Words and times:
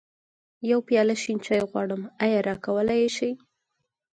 يوه 0.69 0.85
پياله 0.87 1.15
شين 1.23 1.37
چای 1.45 1.61
غواړم، 1.69 2.01
ايا 2.23 2.39
راکولی 2.47 2.97
يې 3.03 3.09
شې؟ 3.15 3.29